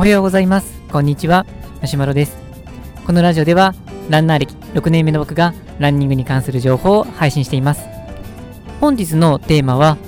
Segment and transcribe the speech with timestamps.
[0.00, 0.80] おはようございます。
[0.90, 1.44] こんにちは。
[1.82, 2.38] マシュマロです。
[3.04, 3.74] このラジオでは、
[4.08, 7.86] ランナー歴6年目の僕がランニングに関する情報を配信しています。
[8.80, 9.98] 本日のテーマは、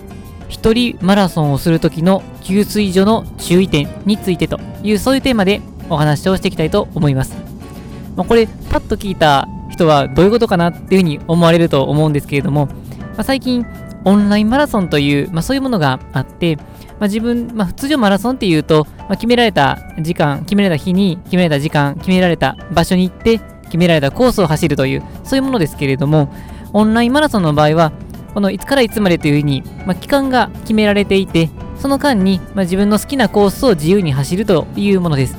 [0.48, 5.60] 一人マラソンをするときの給水所の注意点についてという、そういうテーマで
[5.90, 7.36] お話をしていきたいと思います。
[8.16, 12.72] まあ、これ、パッと聞いた人はどういうことかなっていうふうに思われると思うんですけれども、ま
[13.18, 13.66] あ、最近、
[14.06, 16.56] オンラインマラソンという、まあ、そういうものがあって、
[17.04, 26.32] あ、自分、まあ、通常マラソンっていうと、まあ、決められた時間、決められた日に、決められた時間、決められた場所に行って、決められたコースを走るという、そういうものですけれども、
[26.72, 27.92] オンラインマラソンの場合は、
[28.34, 35.36] このいつからいつまでというふうに、まあ、期間が決められていて、その間に、まあ、自分の好きなコースを自由に走るというものです。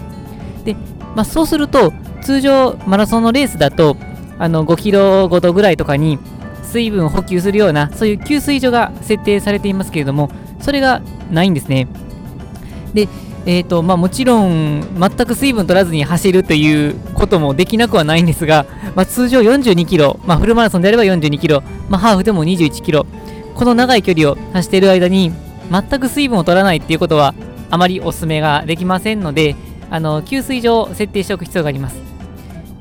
[0.65, 0.75] で、
[1.15, 3.97] まあ、そうすると、通常マラソンのレースだと、
[4.39, 6.17] あの5キロごとぐらいとかに
[6.63, 11.01] 水分を補給するような、そういう給水所が設定されていますけれども、それが
[11.33, 11.87] ないんですね。
[12.93, 13.07] で、
[13.45, 23.05] えーとまあ、もちろん全く水分取らずに走るということもできなくはないんですが、まあ、通常42キロ、まあ、フルマラソンであれば42キロ、まあ、ハーフでも21キロ、
[23.55, 25.31] この長い距離を走っている間に
[25.69, 27.33] 全く水分を取らないっていうことは
[27.69, 29.55] あまりお勧めができませんので、
[29.89, 31.97] あの給水所を設定しておく必要があります。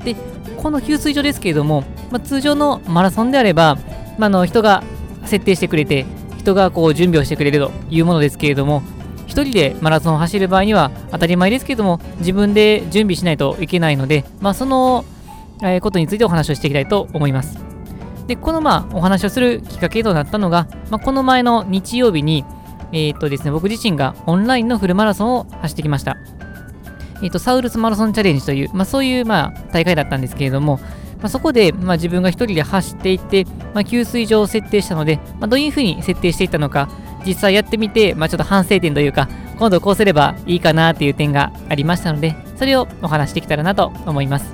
[0.05, 0.15] で、
[0.57, 3.77] この給水所ですけれども、まあ、通常のマラソンであれば、
[4.17, 4.83] まあ、の人が
[5.25, 6.05] 設定してくれて、
[6.43, 8.81] 人がこう準備をしてくれるというものですけれども、
[9.27, 15.05] 1人でマラソンを走る場合には当たり前ですけれども、自分で準備しないといけないので、まあ、その、
[15.63, 17.57] えことについてお話をしていきたいと思います。
[18.27, 22.45] で、このまあお話をするきっかけとなったのが、まあ、この前の日曜日に、
[22.91, 26.17] えーとですね、僕自身がオンラインのフルマラソンを走ってきました。
[27.21, 30.79] えーっと、サウルスマラソンチャレンジという、まあ、そういうまあ大会だったんですけれども、
[31.23, 36.89] まあ、そこで、まあ、自分が一人で走っていって、まあ、給水所を設定したので、ま、どういうふうに設定していったのか、
[37.25, 44.53] 実際やってみて、まあ、ちょっと反省点というか、今度こうすればいいかなっていう点がありましたので、それをお話してきたらなと思います。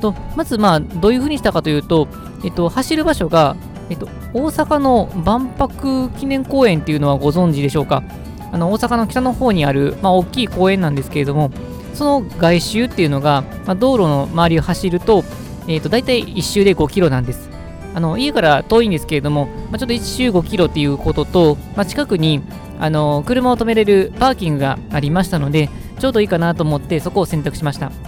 [0.00, 2.08] とまず、まあ、どういうふうにしたかというと、
[2.44, 3.54] えっと、走る場所が、
[3.88, 8.02] えっと、大阪の万博記念公園っていうのはご存知でしょうか？
[8.50, 11.50] あの大阪の北の方にある、まあ、大きい公園なんですけれども、
[11.94, 15.22] その外周っていうのが、まあ、道路の周りを走ると、
[15.68, 17.50] えー、と大体1周で5キロなんです。
[17.94, 22.42] あの家から遠いんですけれども、まあ、ちょっと1周5キロっていうことと、まあ、近くに
[22.78, 25.68] あの車を止めれるパーキングがありましたので、
[25.98, 27.90] ちょうどいいかなと思ってそこを選択しました。
[27.90, 27.98] という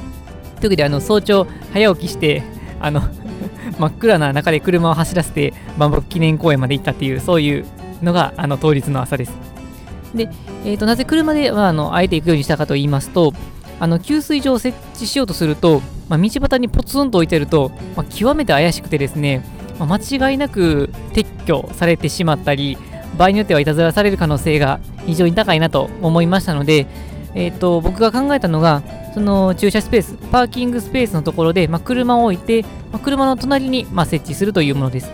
[0.65, 2.43] わけで、あの早朝早起きして、
[2.81, 3.03] あの
[3.79, 7.65] 真っ暗な中で車を走らせて万博記念公園まで行ったっていう、そういう
[8.03, 9.33] のがあの当日の朝です。
[10.15, 10.29] で、
[10.65, 13.33] えー、となぜ車で、まあ、あのあえて行くようにしたかと言いますと、
[13.81, 19.43] あの給水所を設置しようとすると、まあ、道端にポツンと置いてると、まあ、極めて怪しくてですね、
[19.79, 22.77] まあ、間違いなく撤去されてしまったり、
[23.17, 26.87] 場合によってはいたずらされる可能性が非常に高いなと思いましたので、
[27.35, 28.83] えー、と僕が考えたのが、
[29.15, 35.11] その駐車スペース、パーキングスペースのところで、まあ、車を置いて、まあ、車の隣に、まあ、設置するというものです。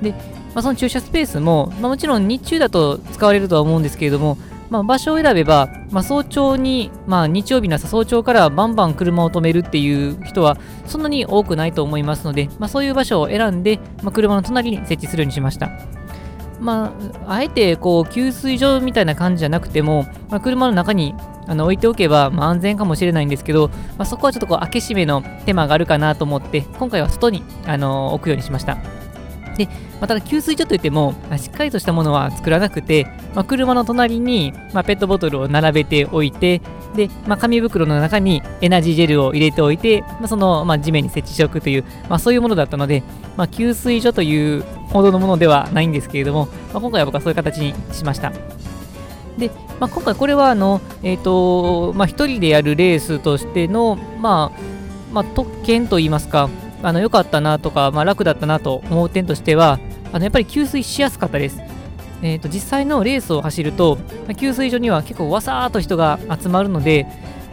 [0.00, 4.38] で、まあ、その駐車スペースも、ま、もちろん日中だと使われるとは思うんですけれども、
[4.70, 15.70] まあ、場所を選べば、まあ、早朝に、まあ、日曜日の朝早朝からバンバン車を止めるっていう人はそんなに多くないと思いますので、まあ、そういう場所を選んで、まあ、車の隣に設置するようにしました。
[16.60, 16.94] ま
[17.26, 21.14] あ、あえてこう給水所みたいな感じじゃなくても、まあ、車の中に
[21.46, 23.68] あの置いておけば、まあ、安全かもしれないんですけど、
[23.98, 28.78] まあ、そこはちょっとこう開け閉めの手間があるかなと思って今回は外に、あの置くようにしました。
[29.56, 29.72] で、ま
[30.02, 36.60] あ、ただ給水所といっても、ましっかりとしたものは作らなくて、まあ、車の隣に、まあ、ペットボトルを並べておいて、
[36.94, 43.02] で、まあ、紙袋の中にエナジージェルを入れておいて、まあ、その、まあ、地面に設置しておくという、まあ、そういうものだったので、
[43.36, 48.32] まあ、給水所というほどのものではないんですけれども、まあ、今回は僕はそういう形にしました。
[49.38, 54.60] で、まあ、今回これはあの、えっ、と、まあ、一人でやるレースとしての、まあ、
[55.12, 56.48] まあ、特権といいますか、
[56.82, 59.78] あの良かったなとか、まあ、楽だったなと思う点としては、
[60.12, 61.60] あのやっぱり給水しやすかったです。
[62.22, 67.06] えー、と実際のレースを走ると、まあ給水所には結構わさーっと人が集まるので、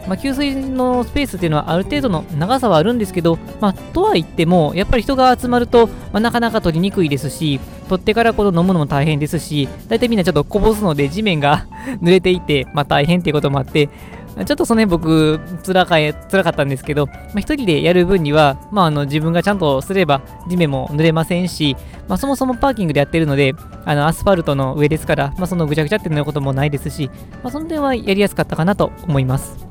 [0.06, 11.66] まあ、給水のスペースっていうのはある程度の長さはあるんですけど、まあ、とは言っても、やっぱり人が集まると、まあ、なかなか取りにくいですし、取ってからこの飲むのも大変ですし、大体みんなちょっとこぼすので地面が
[12.02, 13.88] 濡れていて、まあ、大変っていうこともあって、
[14.34, 15.96] ちょっとその辺僕、辛か
[16.30, 21.76] 辛かったんですけど、まあ、一人でやる分には、まあ、あの自分がちゃんとすれば地面も濡れませんし、
[22.08, 23.54] まあ、そもそもパーキングでやってるので、
[23.84, 27.10] あのアスファルトの上ですから、まあ、そのぐちゃぐちゃってなることもないですし、
[27.44, 29.66] まあ、その点はやりやすかったかなと思います。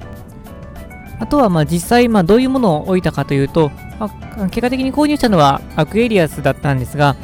[1.19, 3.69] あとはまあ実際まあどういうものを置いたかというと、
[4.00, 7.15] まあ、結果的に購入したのはアクエリアスだったんですが、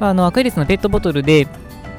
[0.00, 1.46] まあ、あのアクエリアスのペットボトルで、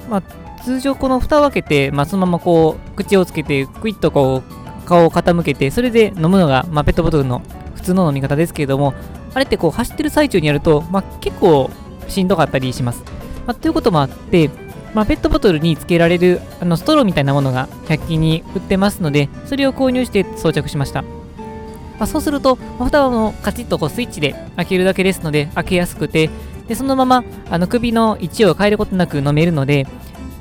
[0.09, 0.21] まあ、
[0.63, 4.56] 通常この蓋を開けて、まあ、そのままこう口をつけてクイッとこう
[4.87, 7.41] 顔を傾けて、それで飲むのが、まあ、ペットボトルの
[7.75, 8.93] 普通の飲み方ですけれども、
[9.33, 11.69] あれってこう走ってる最中にやると、まあ、結構
[12.07, 13.03] しんどかったりします。
[13.45, 14.49] まあ、ということもあって、
[14.93, 21.01] まあ、ペットボトルにつけられるあのストローみたいなものが100均に売ってますので、それを購入して装着しました。
[21.01, 26.29] まあ、そうすると、蓋をカチッとこうスイッチで開けるだけですので、開けやすくて、
[26.67, 29.87] でそのままあの首の位置を変えることなく飲めるので、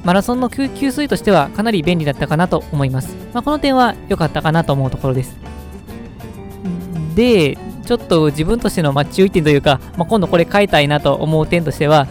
[0.06, 3.17] マラソンの給水としてはかなり便利だったかなと思います。
[3.35, 5.37] まあ、この点は良かったかなと思うところです。
[7.17, 12.06] で、ちょっと自分としての注意点というか、まあ、今度これ変えたいなと思う点としては、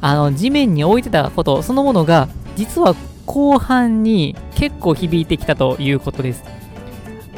[0.00, 2.96] あの地面に置いてたことそのものが実は
[3.26, 6.42] 後半に結構響いてきたということです。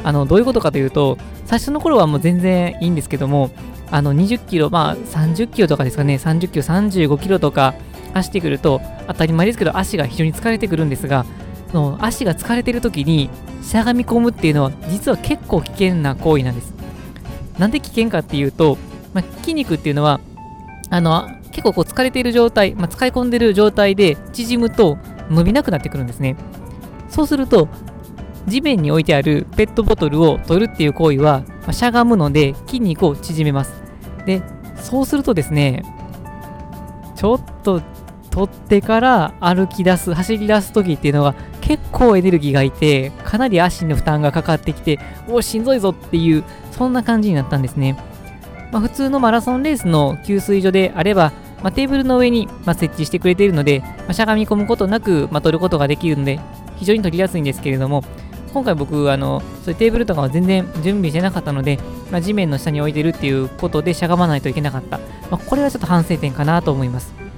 [0.03, 3.51] あのどういうことかというと、最初の頃はもう全然いいんですけども、
[3.91, 7.75] あの20キロ、まあ30キロとかですかね、30キロ、35キロとか
[8.13, 11.25] 走ってくると、当たり前ですけど足が非常に疲れてくるんですが、
[11.71, 13.29] その足が疲れてる時に
[13.61, 16.73] しゃがみ込むっていうのは実は結構危険な行為なんです。
[17.57, 18.77] なんで危険かっていうと、
[19.13, 20.19] まあ、筋肉っていうのは、
[20.89, 24.97] あの、結構こう疲れている状態、まあ、使い込んでる状態で縮むと
[25.29, 26.35] 伸びなくなってくるんですね。
[27.09, 27.67] そうすると、
[28.47, 33.73] 地面に置いてあるペットボトルを取るっていう行為は、まあ、しゃがむので筋肉を縮めます。
[34.25, 34.41] で、
[34.77, 35.83] そうするとですね、
[37.15, 37.81] ちょっと
[38.47, 47.97] 取ってから歩き出す、走り出す時っていうのは結構エネルギーがいて、かなり足の負担がかかってきて、おしんどいぞっていう、そんな感じになったんですね。
[48.71, 56.39] まあ、普通のマラソンレースの給水所であれば、まあ、テーブルの上に、ま設置してくれているので、ま、しゃがみ込むことなく、ま取ることができるので、
[56.77, 58.03] 非常に取りやすいんですけれども、
[58.53, 61.77] 今回僕、あの、そういうテーブルとかは全然準備してなかったので、
[62.11, 64.97] まあ、地面の下に置いてるっていうことでしゃがまないといけなかった。
[65.29, 67.28] まあ、これはちょっと反省点かなと思います。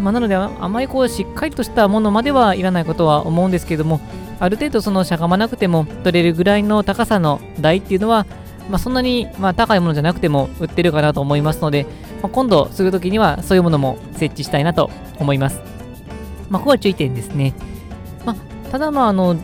[0.00, 4.00] まあ、なので、あまりこう、しっかりとしたものまではいらないことは思うんですけれども、
[4.40, 8.26] ある程度そのしゃがまなくても取れるぐらいの高さの台っていうのは、
[8.70, 11.84] まあ、そんなに、ま、高いものじゃなくても売ってるかなと思いますので、
[12.22, 15.60] まあ、今度するときにはそういうものも設置したいなと思います。
[16.48, 17.54] ま、ここは注意点ですね。
[18.24, 18.34] ま、
[18.70, 19.36] ただ、まあ、あの、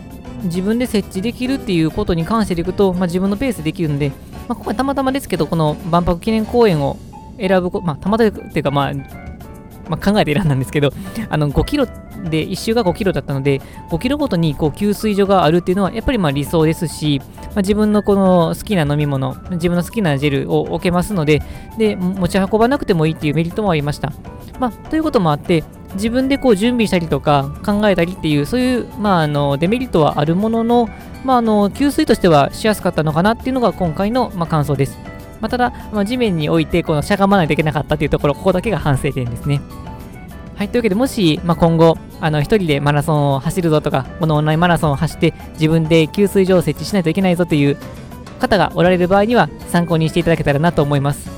[0.45, 4.11] 自分で設置できるっていうことに関してでいくと、まあ、自分のペースでできるんで、
[4.49, 6.97] まあ、ここはたまたまですけど、この万博記念公園を
[7.39, 8.93] 選ぶ、まあ、たまたまっていうか、まあ、
[9.89, 10.93] まあ、考えて選んだんですけど、
[11.29, 13.61] あの5キロで、1周が5キロだったので、
[13.91, 17.21] 5キロごとにこう給水所があるっていうのは、やっぱりまあ理想ですし、
[17.57, 21.43] まあ、自分のこの好きな飲み物、自分の好きなジェルを置けますので、
[21.79, 24.13] で、持ち運ばなくてもいいっていうメリットもありました。
[24.59, 30.89] まあ、ということもあって、自分でこう準備したりとか考えたりっていう、そういう、まあ、あのデメリットはあるものの、
[31.25, 34.99] まあ、あの給水としてはしやすかったのかなっていうのが今回の、まあ、感想です。
[35.41, 39.61] まあ、ただ、まあ、地面に置いてこのしゃがまないといけなかったというところ、ここだけが反省点ですね。
[40.57, 47.77] はい、というわけで、もし、まあ、今後、あの、一人でマラソンを走るぞとか、このオンラインマラソンを走って、自分で給水所を設置しないといけないぞという
[48.39, 51.29] 方がおられる場合には、参考にしていただけたらなと思います。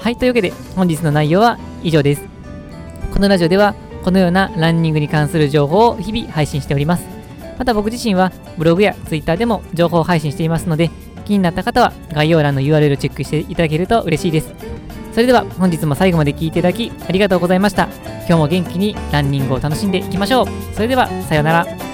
[0.00, 2.22] はい、というわけで、本日の内容は以上です。
[3.12, 3.74] このラジオでは、
[4.04, 7.04] このようなランニングに関する情報を日々配信しております。
[7.58, 10.90] また僕自身は、ブログや Twitter でも情報を配信していますので、
[11.26, 14.54] 気になった方は概要欄の URL をチェックしていただけると嬉しいです。
[15.12, 17.88] それでは本日も最後まで聴いていただきありがとうございました。
[18.26, 20.46] 今日も元気にランニングを楽しんでいきましょう。
[20.74, 21.85] それではさようなら。